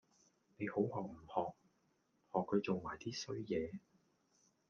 [0.57, 1.53] 你好學唔學！
[2.33, 3.73] 學佢做埋 D 衰野